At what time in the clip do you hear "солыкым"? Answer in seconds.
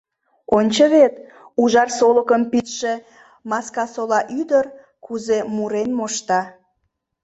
1.97-2.41